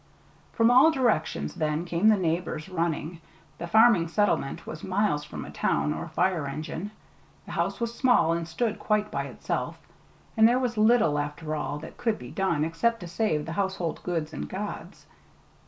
From 0.53 0.71
all 0.71 0.89
directions 0.89 1.53
then 1.53 1.85
came 1.85 2.09
the 2.09 2.17
neighbors 2.17 2.67
running. 2.69 3.21
The 3.59 3.67
farming 3.67 4.07
settlement 4.07 4.65
was 4.65 4.83
miles 4.83 5.23
from 5.23 5.45
a 5.45 5.51
town 5.51 5.93
or 5.93 6.05
a 6.05 6.09
fire 6.09 6.47
engine. 6.47 6.89
The 7.45 7.51
house 7.51 7.79
was 7.79 7.93
small, 7.93 8.33
and 8.33 8.47
stood 8.47 8.79
quite 8.79 9.11
by 9.11 9.25
itself; 9.25 9.77
and 10.35 10.47
there 10.47 10.57
was 10.57 10.75
little, 10.75 11.19
after 11.19 11.53
all, 11.53 11.77
that 11.81 11.97
could 11.97 12.17
be 12.17 12.31
done, 12.31 12.65
except 12.65 13.01
to 13.01 13.07
save 13.07 13.45
the 13.45 13.51
household 13.51 14.01
goods 14.01 14.33
and 14.33 14.49
gods. 14.49 15.05